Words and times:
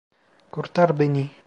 Kurtar 0.51 0.99
beni! 0.99 1.29